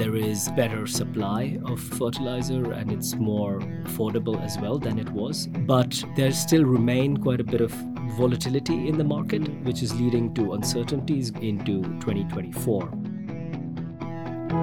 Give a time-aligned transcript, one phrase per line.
[0.00, 5.46] there is better supply of fertilizer and it's more affordable as well than it was.
[5.46, 7.70] But there still remain quite a bit of
[8.16, 12.88] volatility in the market, which is leading to uncertainties into 2024.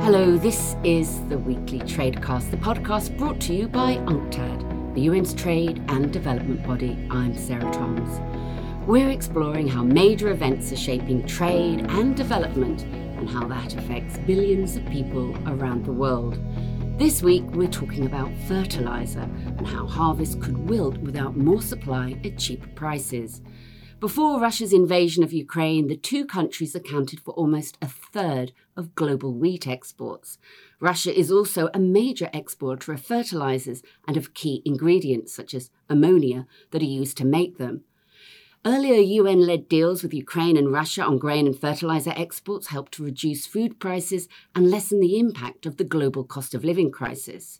[0.01, 5.35] Hello, this is the weekly Tradecast, the podcast brought to you by UNCTAD, the UN's
[5.35, 6.97] trade and development body.
[7.11, 8.19] I'm Sarah Toms.
[8.87, 12.87] We're exploring how major events are shaping trade and development
[13.27, 16.39] and how that affects billions of people around the world.
[16.97, 22.37] This week, we're talking about fertiliser and how harvests could wilt without more supply at
[22.37, 23.41] cheaper prices.
[23.99, 29.33] Before Russia's invasion of Ukraine, the two countries accounted for almost a third of global
[29.33, 30.37] wheat exports.
[30.79, 36.47] Russia is also a major exporter of fertilizers and of key ingredients such as ammonia
[36.71, 37.83] that are used to make them.
[38.65, 43.03] Earlier UN led deals with Ukraine and Russia on grain and fertilizer exports helped to
[43.03, 47.59] reduce food prices and lessen the impact of the global cost of living crisis.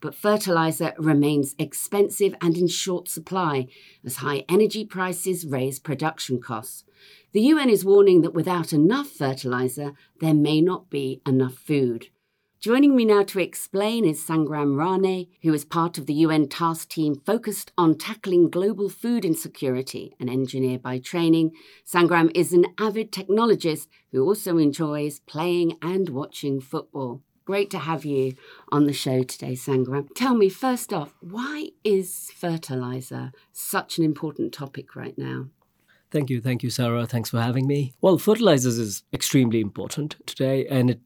[0.00, 3.66] But fertilizer remains expensive and in short supply
[4.04, 6.84] as high energy prices raise production costs.
[7.32, 12.08] The UN is warning that without enough fertilizer, there may not be enough food.
[12.66, 16.88] Joining me now to explain is Sangram Rane, who is part of the UN task
[16.88, 21.52] team focused on tackling global food insecurity, an engineer by training.
[21.86, 27.22] Sangram is an avid technologist who also enjoys playing and watching football.
[27.44, 28.34] Great to have you
[28.72, 30.08] on the show today, Sangram.
[30.16, 35.50] Tell me, first off, why is fertilizer such an important topic right now?
[36.10, 36.40] Thank you.
[36.40, 37.06] Thank you, Sarah.
[37.06, 37.94] Thanks for having me.
[38.00, 41.00] Well, fertilizers is extremely important today, and it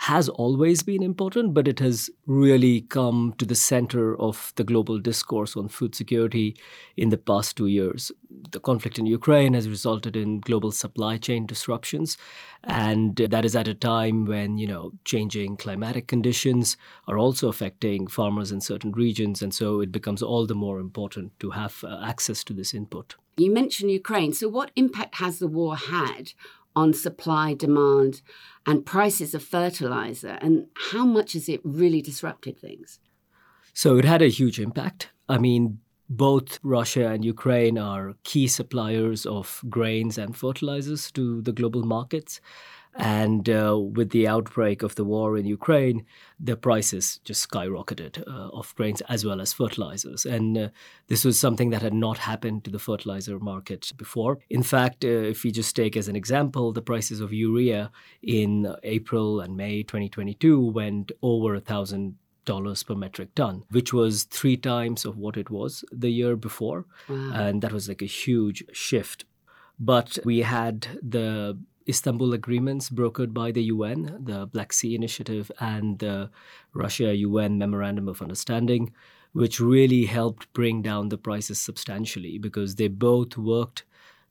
[0.00, 4.98] has always been important, but it has really come to the center of the global
[4.98, 6.56] discourse on food security
[6.96, 8.10] in the past two years.
[8.50, 12.16] The conflict in Ukraine has resulted in global supply chain disruptions,
[12.64, 18.06] and that is at a time when, you know, changing climatic conditions are also affecting
[18.06, 22.00] farmers in certain regions, and so it becomes all the more important to have uh,
[22.02, 23.16] access to this input.
[23.36, 24.32] You mentioned Ukraine.
[24.32, 26.32] So, what impact has the war had
[26.76, 28.22] on supply, demand,
[28.66, 30.38] and prices of fertilizer?
[30.40, 32.98] And how much has it really disrupted things?
[33.72, 35.10] So it had a huge impact.
[35.28, 41.52] I mean, both Russia and Ukraine are key suppliers of grains and fertilizers to the
[41.52, 42.40] global markets.
[42.96, 46.04] And uh, with the outbreak of the war in Ukraine,
[46.38, 50.26] the prices just skyrocketed uh, of grains as well as fertilizers.
[50.26, 50.68] And uh,
[51.06, 54.38] this was something that had not happened to the fertilizer market before.
[54.50, 57.92] In fact, uh, if we just take as an example, the prices of urea
[58.22, 64.24] in April and May 2022 went over a thousand dollars per metric ton, which was
[64.24, 67.30] three times of what it was the year before, wow.
[67.34, 69.24] and that was like a huge shift.
[69.78, 71.58] But we had the
[71.90, 76.30] Istanbul agreements brokered by the UN, the Black Sea Initiative, and the
[76.72, 78.92] Russia UN Memorandum of Understanding,
[79.32, 83.84] which really helped bring down the prices substantially because they both worked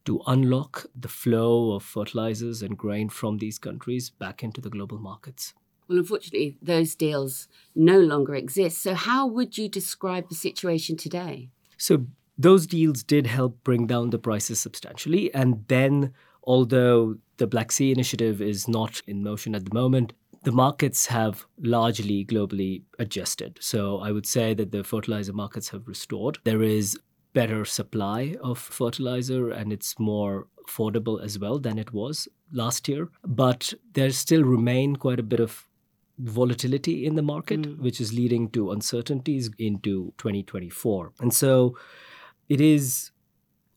[0.05, 4.97] to unlock the flow of fertilizers and grain from these countries back into the global
[4.97, 5.53] markets.
[5.87, 8.81] Well, unfortunately, those deals no longer exist.
[8.81, 11.49] So, how would you describe the situation today?
[11.77, 12.05] So,
[12.37, 15.33] those deals did help bring down the prices substantially.
[15.33, 16.13] And then,
[16.49, 20.13] although the Black Sea Initiative is not in motion at the moment.
[20.43, 23.59] The markets have largely globally adjusted.
[23.61, 26.39] So I would say that the fertilizer markets have restored.
[26.45, 26.97] There is
[27.33, 33.09] better supply of fertilizer and it's more affordable as well than it was last year.
[33.23, 35.67] But there still remain quite a bit of
[36.17, 37.77] volatility in the market, mm.
[37.77, 41.11] which is leading to uncertainties into 2024.
[41.19, 41.77] And so
[42.47, 43.11] it is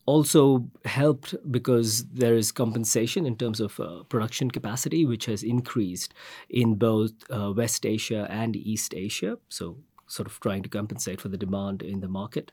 [0.06, 6.12] also helped because there is compensation in terms of uh, production capacity, which has increased
[6.48, 9.38] in both uh, West Asia and East Asia.
[9.48, 9.76] So,
[10.08, 12.52] sort of trying to compensate for the demand in the market.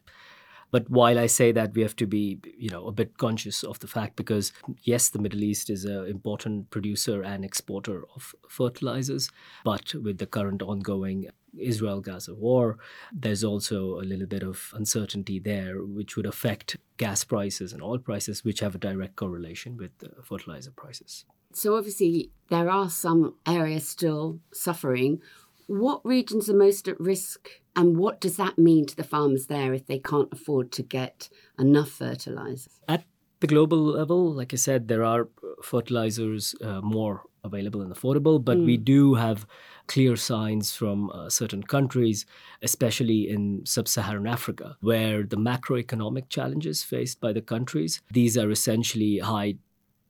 [0.72, 3.80] But while I say that, we have to be, you know, a bit conscious of
[3.80, 9.30] the fact because yes, the Middle East is an important producer and exporter of fertilizers,
[9.66, 12.78] but with the current ongoing Israel Gaza war,
[13.12, 18.00] there's also a little bit of uncertainty there, which would affect gas prices and oil
[18.00, 19.92] prices, which have a direct correlation with
[20.24, 21.26] fertilizer prices.
[21.54, 25.22] So, obviously, there are some areas still suffering.
[25.68, 29.74] What regions are most at risk, and what does that mean to the farmers there
[29.74, 32.72] if they can't afford to get enough fertilizer?
[32.88, 33.04] At
[33.40, 35.30] the global level, like I said, there are
[35.64, 38.66] fertilizers uh, more available and affordable, but mm.
[38.66, 39.46] we do have
[39.88, 42.26] clear signs from uh, certain countries,
[42.62, 48.52] especially in sub Saharan Africa, where the macroeconomic challenges faced by the countries, these are
[48.52, 49.56] essentially high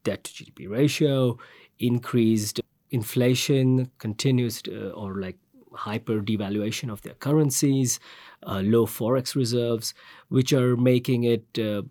[0.03, 1.37] debt to GDP ratio,
[1.79, 2.61] increased
[2.91, 5.37] inflation, continuous uh, or like
[5.73, 7.99] hyper devaluation of their currencies,
[8.43, 9.93] uh, low forex reserves,
[10.29, 11.81] which are making it uh,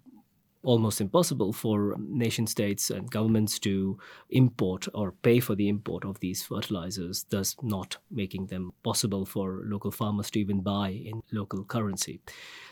[0.63, 3.99] almost impossible for nation states and governments to
[4.31, 9.63] import or pay for the import of these fertilizers, thus not making them possible for
[9.65, 12.21] local farmers to even buy in local currency.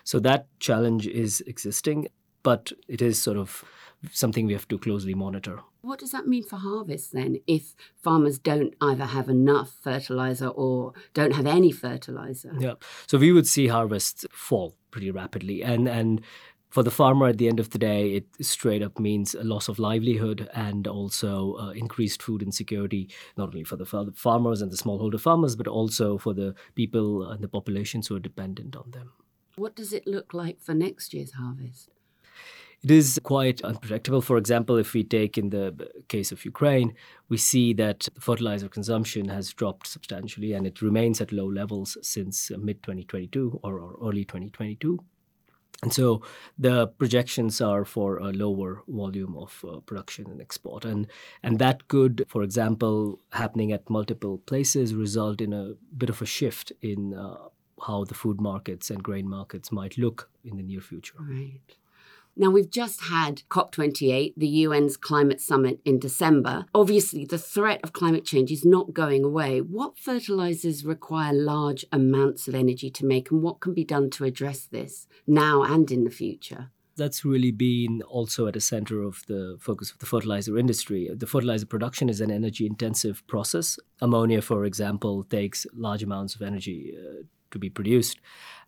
[0.05, 2.09] So that challenge is existing,
[2.43, 3.65] but it is sort of
[4.11, 5.61] something we have to closely monitor.
[5.81, 10.93] What does that mean for harvest then if farmers don't either have enough fertilizer or
[11.15, 12.53] don't have any fertilizer?
[12.59, 12.75] Yeah.
[13.07, 16.21] So we would see harvests fall pretty rapidly and and
[16.69, 19.69] for the farmer at the end of the day it straight up means a loss
[19.69, 24.77] of livelihood and also uh, increased food insecurity not only for the farmers and the
[24.77, 29.13] smallholder farmers but also for the people and the populations who are dependent on them
[29.57, 31.91] what does it look like for next year's harvest
[32.83, 34.21] it is quite unpredictable.
[34.21, 36.95] For example, if we take in the case of Ukraine,
[37.29, 42.51] we see that fertilizer consumption has dropped substantially and it remains at low levels since
[42.59, 44.99] mid 2022 or, or early 2022.
[45.83, 46.23] And so
[46.59, 50.85] the projections are for a lower volume of uh, production and export.
[50.85, 51.07] And,
[51.43, 56.27] and that could, for example, happening at multiple places, result in a bit of a
[56.27, 57.37] shift in uh,
[57.87, 61.17] how the food markets and grain markets might look in the near future.
[61.21, 61.77] Right.
[62.39, 66.67] Now, we've just had COP28, the UN's climate summit in December.
[66.75, 69.61] Obviously, the threat of climate change is not going away.
[69.61, 74.25] What fertilizers require large amounts of energy to make, and what can be done to
[74.25, 76.71] address this now and in the future?
[76.97, 81.11] that's really been also at the center of the focus of the fertilizer industry.
[81.15, 83.79] The fertilizer production is an energy intensive process.
[84.01, 88.19] Ammonia, for example, takes large amounts of energy uh, to be produced.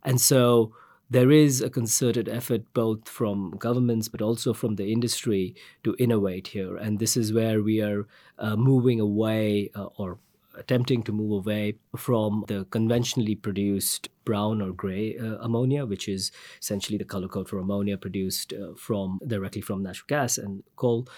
[0.05, 0.75] And so
[1.11, 6.49] there is a concerted effort both from governments but also from the industry to innovate
[6.49, 6.77] here.
[6.77, 8.07] And this is where we are
[8.39, 10.19] uh, moving away uh, or
[10.59, 16.31] attempting to move away from the conventionally produced brown or gray uh, ammonia, which is
[16.61, 21.09] essentially the color code for ammonia produced uh, from directly from natural gas and coal,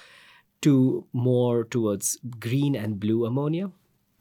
[0.61, 3.71] to more towards green and blue ammonia,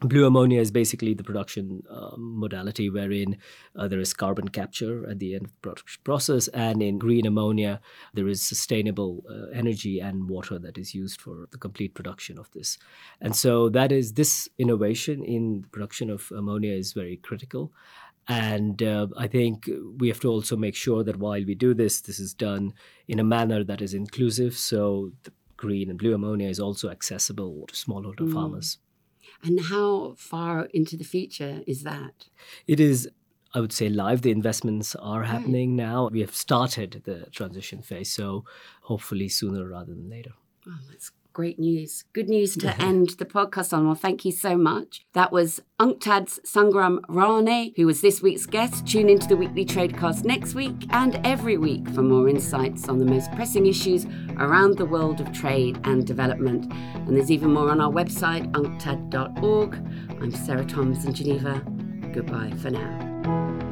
[0.02, 3.36] Blue ammonia is basically the production uh, modality wherein
[3.76, 7.26] uh, there is carbon capture at the end of the production process, and in green
[7.26, 7.80] ammonia,
[8.14, 12.50] there is sustainable uh, energy and water that is used for the complete production of
[12.52, 12.78] this.
[13.20, 17.70] And so, that is this innovation in the production of ammonia is very critical.
[18.26, 19.68] And uh, I think
[19.98, 22.72] we have to also make sure that while we do this, this is done
[23.06, 24.56] in a manner that is inclusive.
[24.56, 28.32] So, the green and blue ammonia is also accessible to smallholder mm.
[28.32, 28.78] farmers.
[29.42, 32.26] And how far into the future is that?
[32.66, 33.08] It is
[33.52, 34.22] I would say live.
[34.22, 35.30] The investments are hmm.
[35.30, 35.84] happening right.
[35.84, 36.08] now.
[36.08, 38.44] We have started the transition phase, so
[38.82, 40.32] hopefully sooner rather than later.
[40.68, 42.04] Oh, that's great news.
[42.12, 43.86] Good news to end the podcast on.
[43.86, 45.06] Well, thank you so much.
[45.12, 48.86] That was UNCTAD's Sangram Rane, who was this week's guest.
[48.86, 53.04] Tune into the weekly Tradecast next week and every week for more insights on the
[53.04, 54.06] most pressing issues
[54.38, 56.72] around the world of trade and development.
[56.72, 59.74] And there's even more on our website, unctad.org.
[60.20, 61.62] I'm Sarah Thoms in Geneva.
[62.12, 63.69] Goodbye for now.